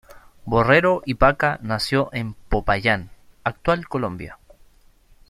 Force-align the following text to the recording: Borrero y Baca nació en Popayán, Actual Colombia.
Borrero 0.45 1.03
y 1.05 1.13
Baca 1.13 1.59
nació 1.61 2.09
en 2.11 2.33
Popayán, 2.33 3.11
Actual 3.43 3.87
Colombia. 3.87 4.39